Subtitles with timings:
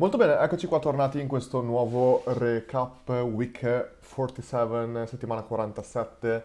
[0.00, 6.44] Molto bene, eccoci qua tornati in questo nuovo recap week 47, settimana 47.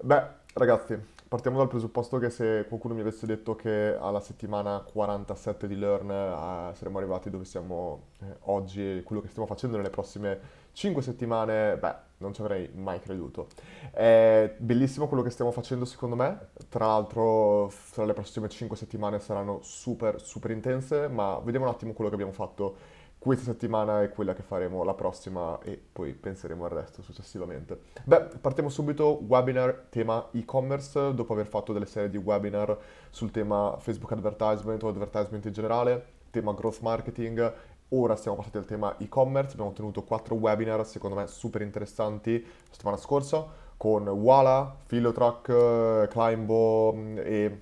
[0.00, 0.96] Beh, ragazzi,
[1.26, 6.10] partiamo dal presupposto che se qualcuno mi avesse detto che alla settimana 47 di Learn
[6.10, 10.38] eh, saremmo arrivati dove siamo eh, oggi quello che stiamo facendo nelle prossime
[10.70, 13.48] 5 settimane, beh, non ci avrei mai creduto.
[13.90, 19.18] È bellissimo quello che stiamo facendo secondo me, tra l'altro tra le prossime 5 settimane
[19.18, 22.91] saranno super super intense, ma vediamo un attimo quello che abbiamo fatto
[23.22, 27.78] questa settimana e quella che faremo la prossima e poi penseremo al resto successivamente.
[28.02, 32.76] Beh, partiamo subito, webinar tema e-commerce, dopo aver fatto delle serie di webinar
[33.10, 38.64] sul tema Facebook advertisement o advertisement in generale, tema growth marketing Ora siamo passati al
[38.64, 43.46] tema e-commerce, abbiamo tenuto quattro webinar secondo me super interessanti la settimana scorsa
[43.76, 47.60] con Wala, Philotrack, Climbo mm, e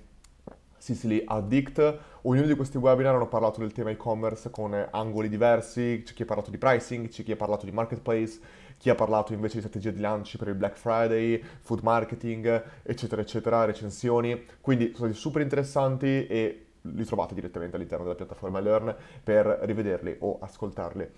[0.77, 1.97] Sicily Addict.
[2.23, 6.25] Ognuno di questi webinar hanno parlato del tema e-commerce con angoli diversi, c'è chi ha
[6.25, 8.39] parlato di pricing, c'è chi ha parlato di marketplace,
[8.77, 13.23] chi ha parlato invece di strategie di lanci per il Black Friday, food marketing, eccetera,
[13.23, 14.45] eccetera, recensioni.
[14.61, 20.17] Quindi sono stati super interessanti e li trovate direttamente all'interno della piattaforma Learn per rivederli
[20.19, 21.09] o ascoltarli.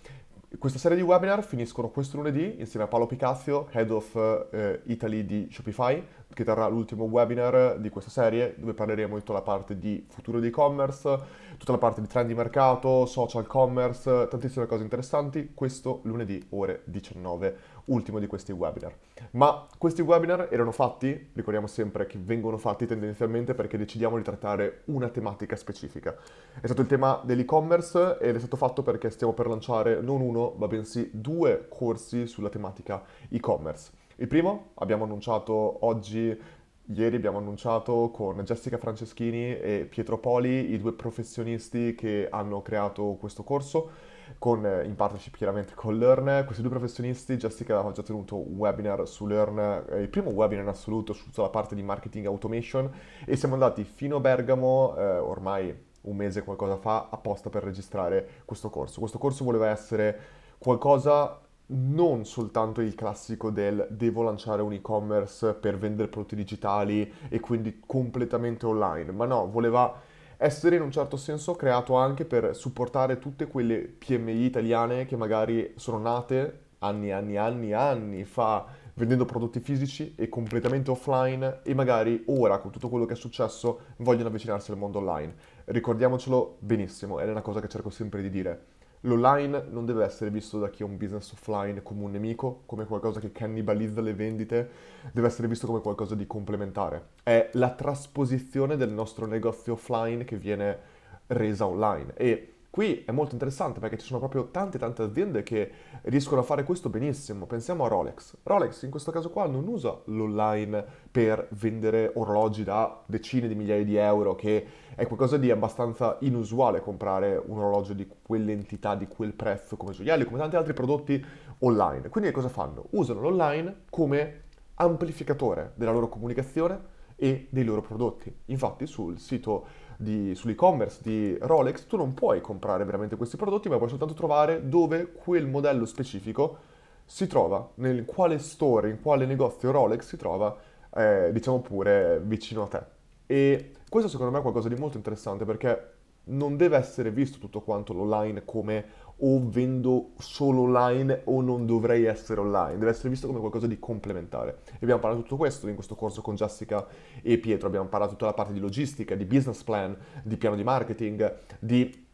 [0.59, 5.25] Questa serie di webinar finiscono questo lunedì insieme a Paolo Picazio, Head of eh, Italy
[5.25, 6.01] di Shopify,
[6.31, 10.39] che terrà l'ultimo webinar di questa serie dove parleremo di tutta la parte di futuro
[10.39, 11.19] di e-commerce,
[11.57, 15.51] tutta la parte di trend di mercato, social commerce, tantissime cose interessanti.
[15.53, 18.93] Questo lunedì ore 19, ultimo di questi webinar.
[19.31, 24.81] Ma questi webinar erano fatti, ricordiamo sempre che vengono fatti tendenzialmente perché decidiamo di trattare
[24.85, 26.15] una tematica specifica.
[26.59, 30.53] È stato il tema dell'e-commerce ed è stato fatto perché stiamo per lanciare non uno,
[30.57, 33.91] ma bensì due corsi sulla tematica e-commerce.
[34.17, 36.39] Il primo abbiamo annunciato oggi,
[36.85, 43.17] ieri abbiamo annunciato con Jessica Franceschini e Pietro Poli, i due professionisti che hanno creato
[43.19, 46.43] questo corso, con, eh, in partnership chiaramente con Learn.
[46.45, 50.63] Questi due professionisti, Jessica aveva già tenuto un webinar su Learn, eh, il primo webinar
[50.63, 52.91] in assoluto sulla parte di marketing automation
[53.25, 58.41] e siamo andati fino a Bergamo, eh, ormai un mese qualcosa fa, apposta per registrare
[58.45, 58.99] questo corso.
[58.99, 60.19] Questo corso voleva essere
[60.57, 67.39] qualcosa non soltanto il classico del devo lanciare un e-commerce per vendere prodotti digitali e
[67.39, 70.11] quindi completamente online, ma no, voleva
[70.43, 75.71] essere in un certo senso creato anche per supportare tutte quelle PMI italiane che magari
[75.77, 78.65] sono nate anni, anni, anni, anni fa
[78.95, 83.79] vendendo prodotti fisici e completamente offline e magari ora con tutto quello che è successo
[83.97, 85.33] vogliono avvicinarsi al mondo online.
[85.63, 88.65] Ricordiamocelo benissimo, è una cosa che cerco sempre di dire
[89.05, 92.85] L'online non deve essere visto da chi ha un business offline come un nemico, come
[92.85, 94.69] qualcosa che cannibalizza le vendite,
[95.11, 97.07] deve essere visto come qualcosa di complementare.
[97.21, 100.79] È la trasposizione del nostro negozio offline che viene
[101.27, 105.71] resa online e Qui è molto interessante perché ci sono proprio tante tante aziende che
[106.05, 107.45] riescono a fare questo benissimo.
[107.45, 108.37] Pensiamo a Rolex.
[108.41, 113.83] Rolex in questo caso qua non usa l'online per vendere orologi da decine di migliaia
[113.83, 119.33] di euro, che è qualcosa di abbastanza inusuale comprare un orologio di quell'entità, di quel
[119.33, 121.23] prezzo come gioielli, come tanti altri prodotti
[121.59, 122.09] online.
[122.09, 122.87] Quindi cosa fanno?
[122.93, 128.35] Usano l'online come amplificatore della loro comunicazione e dei loro prodotti.
[128.45, 129.65] Infatti sul sito
[129.97, 134.67] di, sull'e-commerce di Rolex, tu non puoi comprare veramente questi prodotti, ma puoi soltanto trovare
[134.67, 136.57] dove quel modello specifico
[137.05, 140.55] si trova, nel quale store, in quale negozio Rolex si trova,
[140.95, 142.81] eh, diciamo pure, vicino a te.
[143.25, 145.91] E questo secondo me è qualcosa di molto interessante perché
[146.25, 148.85] non deve essere visto tutto quanto l'online come
[149.17, 153.79] o vendo solo online o non dovrei essere online, deve essere visto come qualcosa di
[153.79, 154.59] complementare.
[154.65, 156.85] E abbiamo parlato di tutto questo in questo corso con Jessica
[157.21, 160.55] e Pietro, abbiamo parlato di tutta la parte di logistica, di business plan, di piano
[160.55, 162.05] di marketing, di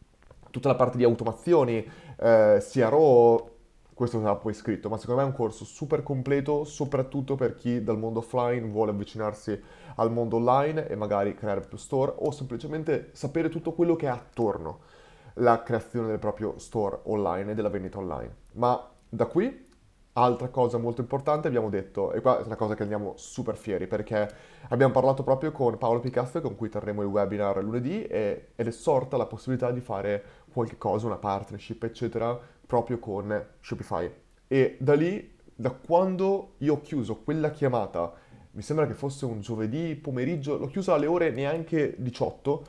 [0.51, 1.85] tutta la parte di automazioni,
[2.17, 3.57] eh, CRO,
[3.99, 7.83] questo sarà poi scritto, ma secondo me è un corso super completo, soprattutto per chi
[7.83, 9.61] dal mondo offline vuole avvicinarsi
[9.95, 14.09] al mondo online e magari creare più store o semplicemente sapere tutto quello che è
[14.09, 14.79] attorno
[15.39, 18.35] la creazione del proprio store online e della vendita online.
[18.53, 19.67] Ma da qui,
[20.13, 23.87] altra cosa molto importante, abbiamo detto, e qua è una cosa che andiamo super fieri,
[23.87, 24.29] perché
[24.69, 28.71] abbiamo parlato proprio con Paolo Picasso, con cui terremo il webinar lunedì, e, ed è
[28.71, 34.11] sorta la possibilità di fare qualche cosa, una partnership, eccetera, proprio con Shopify.
[34.47, 38.13] E da lì, da quando io ho chiuso quella chiamata,
[38.51, 42.65] mi sembra che fosse un giovedì pomeriggio, l'ho chiusa alle ore neanche 18,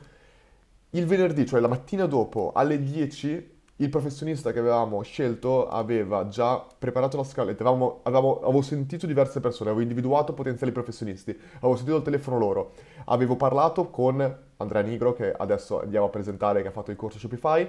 [0.91, 6.63] il venerdì, cioè la mattina dopo, alle 10, il professionista che avevamo scelto aveva già
[6.77, 11.97] preparato la scaletta, avevamo, avevamo, avevo sentito diverse persone, avevo individuato potenziali professionisti, avevo sentito
[11.97, 12.73] il telefono loro,
[13.05, 17.19] avevo parlato con Andrea Nigro, che adesso andiamo a presentare, che ha fatto il corso
[17.19, 17.67] Shopify,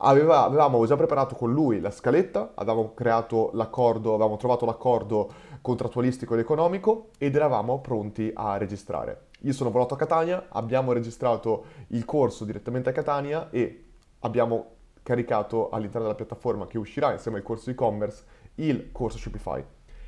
[0.00, 5.28] Aveva, avevamo già preparato con lui la scaletta, avevamo creato l'accordo, avevamo trovato l'accordo
[5.60, 9.27] contrattualistico ed economico ed eravamo pronti a registrare.
[9.42, 13.84] Io sono volato a Catania, abbiamo registrato il corso direttamente a Catania e
[14.20, 18.24] abbiamo caricato all'interno della piattaforma che uscirà insieme al corso e-commerce
[18.56, 19.64] il corso Shopify.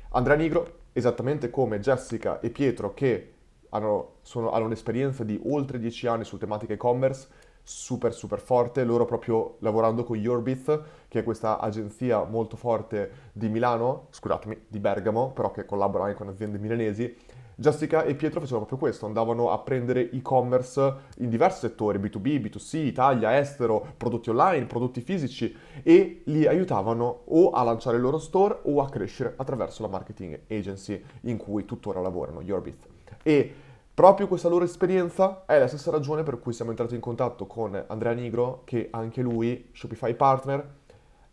[0.09, 3.33] Andrea Nigro, esattamente come Jessica e Pietro che
[3.69, 7.27] hanno, sono, hanno un'esperienza di oltre 10 anni su tematica e-commerce,
[7.63, 13.47] super super forte, loro proprio lavorando con Yourbit, che è questa agenzia molto forte di
[13.47, 17.39] Milano, scusatemi, di Bergamo, però che collabora anche con aziende milanesi.
[17.61, 22.77] Jessica e Pietro facevano proprio questo, andavano a prendere e-commerce in diversi settori, B2B, B2C,
[22.77, 28.61] Italia, estero, prodotti online, prodotti fisici e li aiutavano o a lanciare il loro store
[28.63, 32.87] o a crescere attraverso la marketing agency in cui tuttora lavorano, Yourbit.
[33.21, 33.53] E
[33.93, 37.83] Proprio questa loro esperienza è la stessa ragione per cui siamo entrati in contatto con
[37.87, 40.67] Andrea Nigro, che anche lui, Shopify Partner,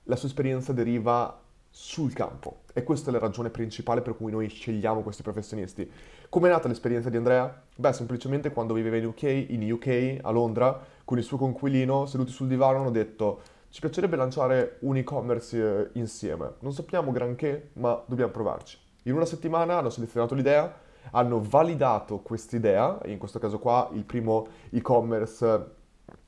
[0.02, 1.40] la sua esperienza deriva
[1.70, 2.64] sul campo.
[2.78, 5.90] E questa è la ragione principale per cui noi scegliamo questi professionisti.
[6.28, 7.62] Come è nata l'esperienza di Andrea?
[7.74, 12.30] Beh, semplicemente quando viveva in UK, in UK, a Londra, con il suo conquilino, seduti
[12.30, 16.52] sul divano, hanno detto ci piacerebbe lanciare un e-commerce eh, insieme.
[16.60, 18.78] Non sappiamo granché, ma dobbiamo provarci.
[19.02, 20.72] In una settimana hanno selezionato l'idea,
[21.10, 25.66] hanno validato quest'idea, in questo caso qua il primo e-commerce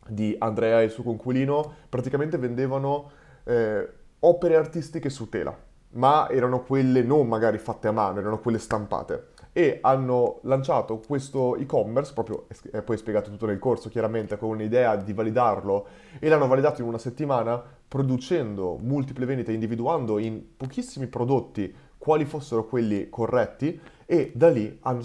[0.08, 3.08] di Andrea e il suo conquilino, praticamente vendevano
[3.44, 3.88] eh,
[4.18, 5.56] opere artistiche su tela,
[5.92, 9.28] ma erano quelle non magari fatte a mano, erano quelle stampate.
[9.52, 14.94] E hanno lanciato questo e-commerce, proprio è poi spiegato tutto nel corso chiaramente, con un'idea
[14.96, 15.86] di validarlo,
[16.20, 22.64] e l'hanno validato in una settimana, producendo multiple vendite, individuando in pochissimi prodotti quali fossero
[22.64, 25.02] quelli corretti e da lì hanno,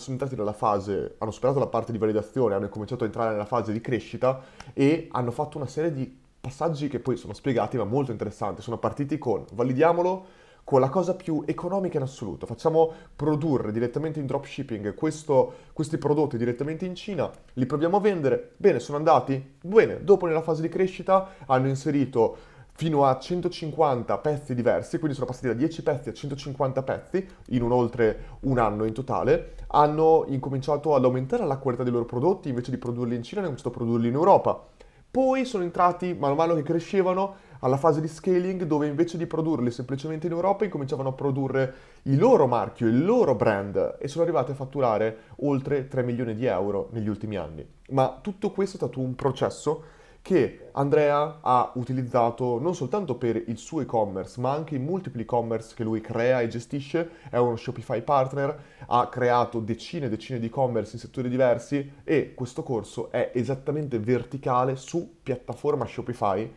[0.54, 4.42] fase, hanno superato la parte di validazione, hanno cominciato a entrare nella fase di crescita
[4.72, 8.62] e hanno fatto una serie di passaggi che poi sono spiegati ma molto interessanti.
[8.62, 10.26] Sono partiti con validiamolo
[10.66, 12.48] con la cosa più economica in assoluto.
[12.48, 18.54] Facciamo produrre direttamente in dropshipping questo, questi prodotti direttamente in Cina, li proviamo a vendere.
[18.58, 19.58] Bene, sono andati?
[19.62, 22.36] Bene, dopo nella fase di crescita hanno inserito
[22.78, 27.62] fino a 150 pezzi diversi, quindi sono passati da 10 pezzi a 150 pezzi in
[27.62, 32.50] un oltre un anno in totale, hanno incominciato ad aumentare la qualità dei loro prodotti,
[32.50, 34.62] invece di produrli in Cina hanno cominciato a produrli in Europa.
[35.10, 37.36] Poi sono entrati, man mano che crescevano,
[37.66, 41.74] alla fase di scaling dove invece di produrli semplicemente in Europa incominciavano a produrre
[42.04, 46.46] il loro marchio, il loro brand e sono arrivati a fatturare oltre 3 milioni di
[46.46, 47.68] euro negli ultimi anni.
[47.90, 53.58] Ma tutto questo è stato un processo che Andrea ha utilizzato non soltanto per il
[53.58, 58.02] suo e-commerce, ma anche i multipli e-commerce che lui crea e gestisce, è uno Shopify
[58.04, 58.58] partner,
[58.88, 63.98] ha creato decine e decine di e-commerce in settori diversi e questo corso è esattamente
[63.98, 66.52] verticale su piattaforma Shopify,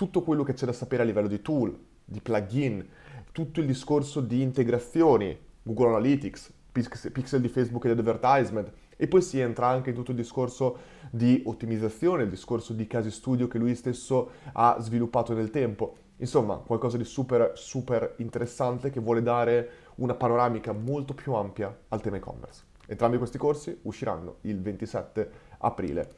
[0.00, 2.88] tutto quello che c'è da sapere a livello di tool, di plugin,
[3.32, 9.38] tutto il discorso di integrazioni, Google Analytics, pixel di Facebook ed advertisement, e poi si
[9.40, 10.78] entra anche in tutto il discorso
[11.10, 15.96] di ottimizzazione, il discorso di casi studio che lui stesso ha sviluppato nel tempo.
[16.16, 22.00] Insomma, qualcosa di super, super interessante che vuole dare una panoramica molto più ampia al
[22.00, 22.62] tema e-commerce.
[22.86, 26.08] Entrambi questi corsi usciranno il 27 aprile,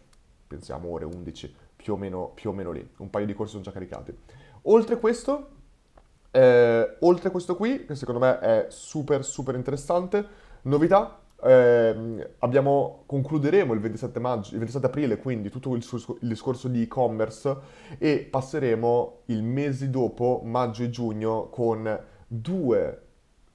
[0.46, 2.88] pensiamo ore 11, più o meno, più o meno lì.
[2.98, 4.16] Un paio di corsi sono già caricati.
[4.62, 5.48] Oltre questo,
[6.30, 10.24] eh, oltre questo qui, che secondo me è super, super interessante,
[10.62, 15.84] novità, eh, abbiamo, concluderemo il 27, maggio, il 27 aprile quindi tutto il,
[16.20, 17.56] il, discorso di e-commerce
[17.98, 23.02] e passeremo il mese dopo, maggio e giugno, con due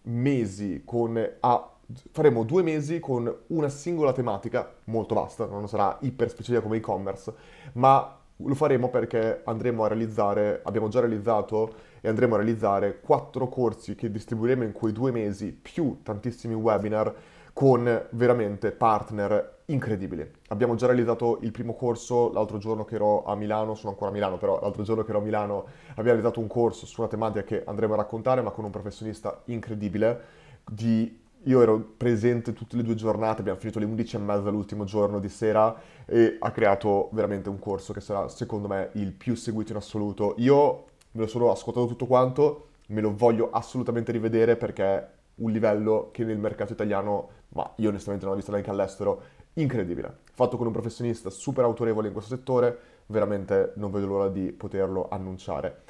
[0.03, 1.17] mesi con...
[1.39, 1.71] Ah,
[2.11, 7.33] faremo due mesi con una singola tematica, molto vasta, non sarà iper specifica come e-commerce,
[7.73, 13.47] ma lo faremo perché andremo a realizzare, abbiamo già realizzato e andremo a realizzare quattro
[13.47, 17.13] corsi che distribuiremo in quei due mesi, più tantissimi webinar
[17.53, 20.29] con veramente partner incredibili.
[20.49, 24.13] Abbiamo già realizzato il primo corso l'altro giorno che ero a Milano, sono ancora a
[24.13, 27.43] Milano, però l'altro giorno che ero a Milano abbiamo realizzato un corso su una tematica
[27.43, 30.21] che andremo a raccontare, ma con un professionista incredibile.
[30.69, 31.25] Di...
[31.47, 35.17] Io ero presente tutte le due giornate, abbiamo finito alle 11 e mezza l'ultimo giorno
[35.17, 35.73] di sera
[36.05, 40.35] e ha creato veramente un corso che sarà secondo me il più seguito in assoluto.
[40.39, 46.09] Io me lo sono ascoltato tutto quanto, me lo voglio assolutamente rivedere perché un livello
[46.11, 49.21] che nel mercato italiano, ma io onestamente non ho visto neanche all'estero,
[49.53, 50.17] incredibile.
[50.33, 55.07] Fatto con un professionista super autorevole in questo settore, veramente non vedo l'ora di poterlo
[55.09, 55.83] annunciare.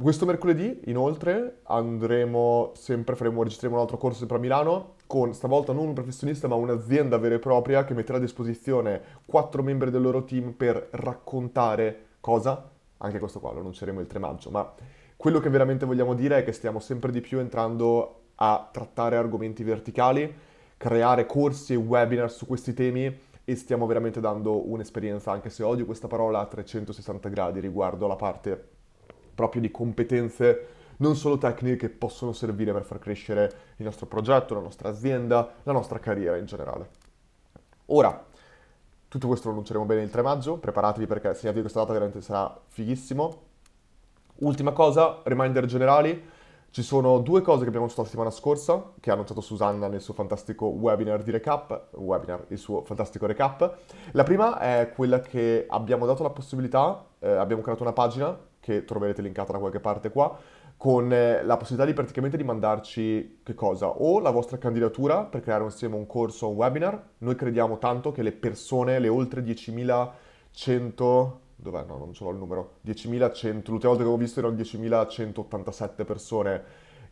[0.00, 5.72] Questo mercoledì, inoltre, andremo sempre, faremo, registreremo un altro corso sempre a Milano, con stavolta
[5.72, 10.00] non un professionista ma un'azienda vera e propria che metterà a disposizione quattro membri del
[10.00, 12.70] loro team per raccontare cosa?
[12.98, 14.72] anche questo qua lo annunceremo il 3 maggio, ma
[15.16, 19.64] quello che veramente vogliamo dire è che stiamo sempre di più entrando a trattare argomenti
[19.64, 20.32] verticali,
[20.76, 25.86] creare corsi e webinar su questi temi e stiamo veramente dando un'esperienza, anche se odio
[25.86, 28.77] questa parola, a 360 gradi riguardo alla parte
[29.38, 30.66] proprio di competenze
[30.96, 35.48] non solo tecniche che possono servire per far crescere il nostro progetto, la nostra azienda,
[35.62, 36.88] la nostra carriera in generale.
[37.86, 38.24] Ora,
[39.06, 42.60] tutto questo lo annunceremo bene il 3 maggio, preparatevi perché segnatevi questa data veramente sarà
[42.66, 43.42] fighissimo.
[44.38, 46.20] Ultima cosa, reminder generali,
[46.70, 50.00] ci sono due cose che abbiamo visto la settimana scorsa, che ha annunciato Susanna nel
[50.00, 53.78] suo fantastico webinar di recap, webinar, il suo fantastico recap.
[54.12, 58.36] La prima è quella che abbiamo dato la possibilità, eh, abbiamo creato una pagina,
[58.68, 60.38] che troverete linkata da qualche parte qua,
[60.76, 63.88] con eh, la possibilità di praticamente di mandarci che cosa?
[63.88, 67.02] O la vostra candidatura per creare insieme un corso o un webinar.
[67.18, 71.84] Noi crediamo tanto che le persone, le oltre 10.100 dov'è?
[71.86, 72.74] No, non ce l'ho il numero.
[72.86, 76.62] 10.100, l'ultima volta che avevo visto erano 10.187 persone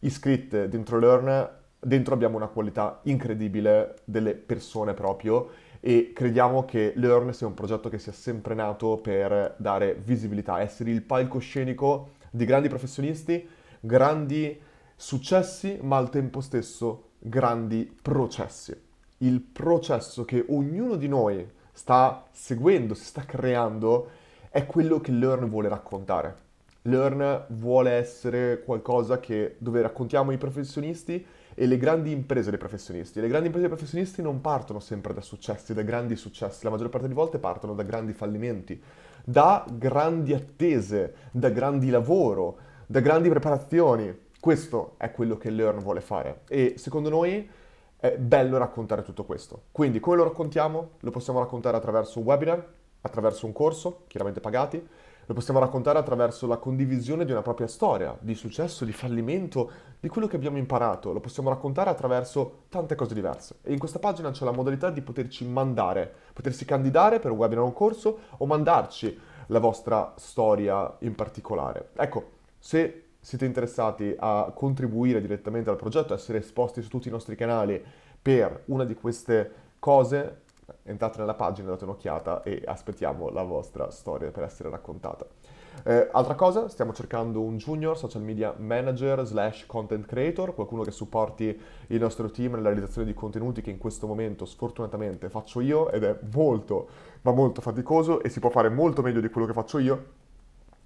[0.01, 1.51] iscritte dentro Learn.
[1.79, 5.51] Dentro abbiamo una qualità incredibile delle persone proprio
[5.87, 10.91] e crediamo che Learn sia un progetto che sia sempre nato per dare visibilità, essere
[10.91, 14.61] il palcoscenico di grandi professionisti, grandi
[14.97, 18.77] successi, ma al tempo stesso grandi processi.
[19.19, 24.11] Il processo che ognuno di noi sta seguendo, si sta creando,
[24.51, 26.35] è quello che Learn vuole raccontare.
[26.83, 31.25] Learn vuole essere qualcosa che, dove raccontiamo i professionisti
[31.59, 33.19] e le grandi imprese dei professionisti.
[33.19, 36.91] Le grandi imprese dei professionisti non partono sempre da successi, da grandi successi, la maggior
[36.91, 38.81] parte delle volte partono da grandi fallimenti,
[39.25, 44.25] da grandi attese, da grandi lavoro, da grandi preparazioni.
[44.39, 47.49] Questo è quello che Learn vuole fare e secondo noi
[47.97, 49.63] è bello raccontare tutto questo.
[49.73, 50.91] Quindi come lo raccontiamo?
[51.01, 52.65] Lo possiamo raccontare attraverso un webinar,
[53.01, 54.87] attraverso un corso, chiaramente pagati,
[55.27, 60.09] lo possiamo raccontare attraverso la condivisione di una propria storia, di successo, di fallimento, di
[60.09, 61.13] quello che abbiamo imparato.
[61.13, 63.57] Lo possiamo raccontare attraverso tante cose diverse.
[63.63, 67.65] E in questa pagina c'è la modalità di poterci mandare, potersi candidare per un webinar
[67.65, 69.19] o un corso o mandarci
[69.49, 71.91] la vostra storia in particolare.
[71.97, 77.11] Ecco, se siete interessati a contribuire direttamente al progetto, a essere esposti su tutti i
[77.11, 77.83] nostri canali
[78.23, 80.43] per una di queste cose,
[80.83, 85.27] entrate nella pagina, date un'occhiata e aspettiamo la vostra storia per essere raccontata.
[85.85, 90.91] Eh, altra cosa, stiamo cercando un junior social media manager slash content creator, qualcuno che
[90.91, 95.91] supporti il nostro team nella realizzazione di contenuti che in questo momento sfortunatamente faccio io
[95.91, 96.89] ed è molto,
[97.23, 100.05] ma molto faticoso e si può fare molto meglio di quello che faccio io.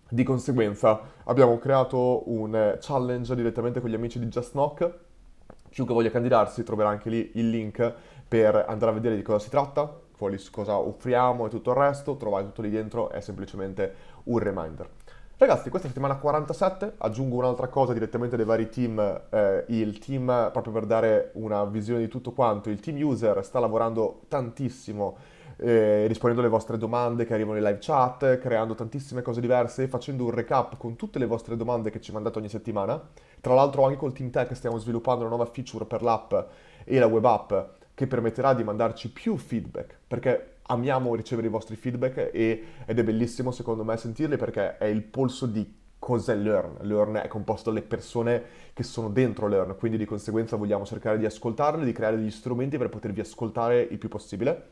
[0.08, 4.98] Di conseguenza abbiamo creato un challenge direttamente con gli amici di Just Knock.
[5.70, 7.94] Chiunque voglia candidarsi troverà anche lì il link
[8.30, 9.92] per andare a vedere di cosa si tratta,
[10.52, 13.92] cosa offriamo e tutto il resto, trovate tutto lì dentro, è semplicemente
[14.24, 14.88] un reminder.
[15.36, 20.72] Ragazzi, questa settimana 47, aggiungo un'altra cosa direttamente dai vari team, eh, il team proprio
[20.72, 25.16] per dare una visione di tutto quanto, il team user sta lavorando tantissimo
[25.56, 30.22] eh, rispondendo alle vostre domande che arrivano in live chat, creando tantissime cose diverse, facendo
[30.22, 33.02] un recap con tutte le vostre domande che ci mandate ogni settimana.
[33.40, 36.32] Tra l'altro anche col Team Tech stiamo sviluppando una nuova feature per l'app
[36.84, 37.52] e la web app
[38.00, 43.04] che permetterà di mandarci più feedback, perché amiamo ricevere i vostri feedback e, ed è
[43.04, 46.78] bellissimo secondo me sentirli perché è il polso di cos'è Learn.
[46.80, 48.42] Learn è composto dalle persone
[48.72, 52.78] che sono dentro Learn, quindi di conseguenza vogliamo cercare di ascoltarle, di creare degli strumenti
[52.78, 54.68] per potervi ascoltare il più possibile.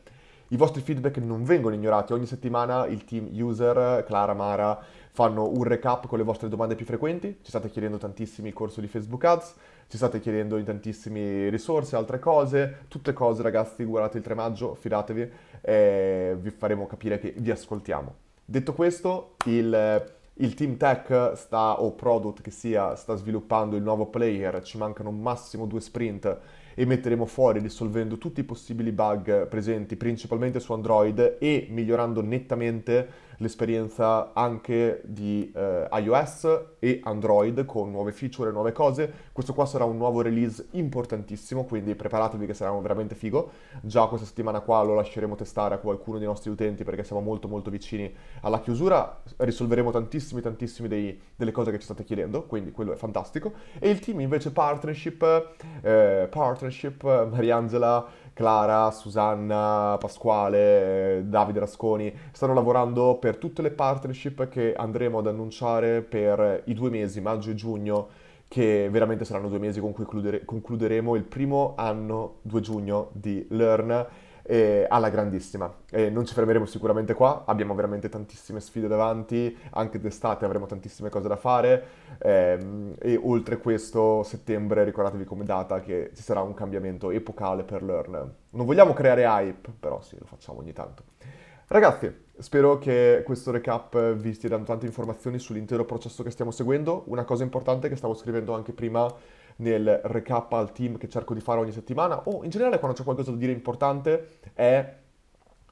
[0.47, 4.81] I vostri feedback non vengono ignorati, ogni settimana il team user, Clara, Mara,
[5.11, 8.81] fanno un recap con le vostre domande più frequenti, ci state chiedendo tantissimi il corso
[8.81, 9.53] di Facebook Ads,
[9.89, 14.75] ci state chiedendo in tantissime risorse, altre cose, tutte cose ragazzi, guardate il 3 maggio,
[14.75, 15.31] fidatevi,
[15.61, 18.13] e vi faremo capire che vi ascoltiamo.
[18.45, 24.05] Detto questo, il, il team tech sta, o product che sia, sta sviluppando il nuovo
[24.05, 26.37] player, ci mancano massimo due sprint
[26.75, 33.07] e metteremo fuori risolvendo tutti i possibili bug presenti principalmente su Android e migliorando nettamente
[33.39, 39.11] l'esperienza anche di eh, iOS e Android con nuove feature e nuove cose.
[39.31, 43.51] Questo qua sarà un nuovo release importantissimo, quindi preparatevi che sarà veramente figo.
[43.81, 47.47] Già questa settimana qua lo lasceremo testare a qualcuno dei nostri utenti perché siamo molto
[47.47, 49.21] molto vicini alla chiusura.
[49.37, 53.53] Risolveremo tantissimi tantissimi dei, delle cose che ci state chiedendo, quindi quello è fantastico.
[53.79, 63.17] E il team invece partnership, eh, partnership, Mariangela Clara, Susanna, Pasquale, Davide Rasconi stanno lavorando
[63.17, 68.07] per tutte le partnership che andremo ad annunciare per i due mesi, maggio e giugno,
[68.47, 73.45] che veramente saranno due mesi con cui concludere- concluderemo il primo anno, 2 giugno, di
[73.49, 74.07] Learn
[74.49, 75.71] eh, alla grandissima.
[75.91, 81.09] E non ci fermeremo sicuramente qua, abbiamo veramente tantissime sfide davanti, anche d'estate avremo tantissime
[81.09, 81.83] cose da fare
[82.17, 87.83] ehm, e oltre questo settembre ricordatevi come data che ci sarà un cambiamento epocale per
[87.83, 88.33] Learn.
[88.49, 91.03] Non vogliamo creare hype, però sì, lo facciamo ogni tanto.
[91.67, 97.03] Ragazzi, spero che questo recap vi stia dando tante informazioni sull'intero processo che stiamo seguendo.
[97.05, 99.07] Una cosa importante che stavo scrivendo anche prima
[99.59, 103.03] nel recap al team che cerco di fare ogni settimana, o in generale quando c'è
[103.03, 104.97] qualcosa da dire importante, è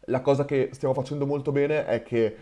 [0.09, 2.35] la cosa che stiamo facendo molto bene è che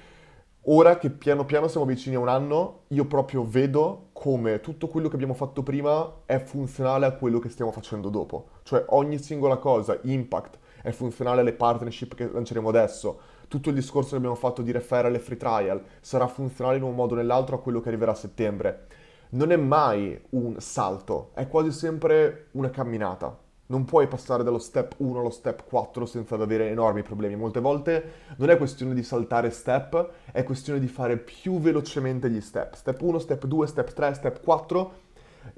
[0.67, 5.07] ora che piano piano siamo vicini a un anno, io proprio vedo come tutto quello
[5.07, 8.47] che abbiamo fatto prima è funzionale a quello che stiamo facendo dopo.
[8.63, 13.19] Cioè ogni singola cosa, impact, è funzionale alle partnership che lanceremo adesso.
[13.47, 16.95] Tutto il discorso che abbiamo fatto di referral e free trial sarà funzionale in un
[16.95, 18.87] modo o nell'altro a quello che arriverà a settembre
[19.36, 23.38] non è mai un salto, è quasi sempre una camminata.
[23.68, 27.36] Non puoi passare dallo step 1 allo step 4 senza avere enormi problemi.
[27.36, 32.39] Molte volte non è questione di saltare step, è questione di fare più velocemente gli
[32.39, 32.75] step.
[32.75, 34.92] Step 1, step 2, step 3, step 4.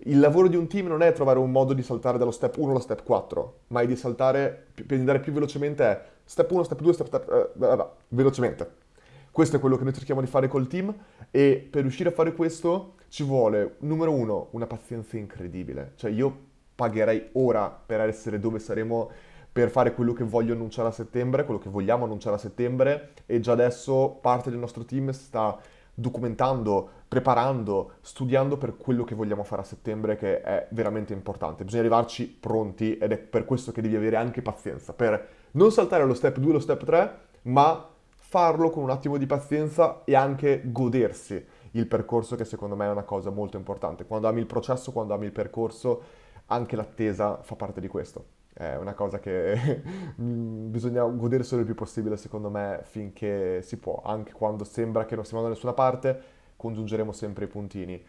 [0.05, 2.71] Il lavoro di un team non è trovare un modo di saltare dallo step 1
[2.71, 6.81] allo step 4, ma è di saltare, per andare più velocemente è step 1, step
[6.81, 8.85] 2, step 3, eh, velocemente.
[9.31, 10.91] Questo è quello che noi cerchiamo di fare col team
[11.29, 15.93] e per riuscire a fare questo ci vuole, numero uno, una pazienza incredibile.
[15.95, 16.45] Cioè io
[16.75, 19.09] pagherei ora per essere dove saremo
[19.51, 23.39] per fare quello che voglio annunciare a settembre, quello che vogliamo annunciare a settembre e
[23.39, 25.57] già adesso parte del nostro team sta
[25.95, 31.63] documentando, preparando, studiando per quello che vogliamo fare a settembre che è veramente importante.
[31.63, 36.05] Bisogna arrivarci pronti ed è per questo che devi avere anche pazienza, per non saltare
[36.05, 37.11] lo step 2 e lo step 3,
[37.43, 42.85] ma farlo con un attimo di pazienza e anche godersi il percorso che secondo me
[42.85, 44.05] è una cosa molto importante.
[44.05, 46.01] Quando ami il processo, quando ami il percorso,
[46.47, 48.35] anche l'attesa fa parte di questo.
[48.53, 49.81] È una cosa che
[50.15, 54.01] bisogna goderselo il più possibile, secondo me, finché si può.
[54.03, 56.19] Anche quando sembra che non stiamo da nessuna parte,
[56.55, 58.03] congiungeremo sempre i puntini.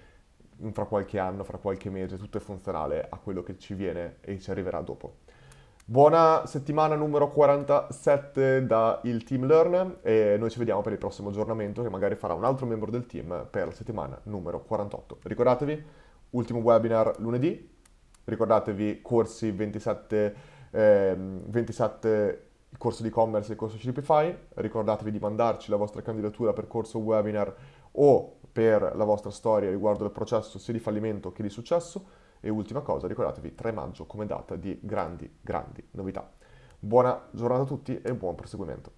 [0.73, 4.41] Fra qualche anno, fra qualche mese, tutto è funzionale a quello che ci viene e
[4.41, 5.19] ci arriverà dopo.
[5.91, 11.31] Buona settimana numero 47 da il Team Learn e noi ci vediamo per il prossimo
[11.31, 15.21] aggiornamento che magari farà un altro membro del team per la settimana numero 48.
[15.23, 15.85] Ricordatevi,
[16.33, 17.75] ultimo webinar lunedì,
[18.23, 20.37] ricordatevi corsi 27,
[20.73, 26.03] eh, 27 il corso di e-commerce e il corso Shopify, ricordatevi di mandarci la vostra
[26.03, 27.55] candidatura per corso webinar
[27.93, 32.51] o per la vostra storia riguardo il processo sia di fallimento che di successo e
[32.51, 36.31] ultima cosa, ricordatevi 3 maggio come data di grandi, grandi novità.
[36.79, 38.98] Buona giornata a tutti e buon proseguimento.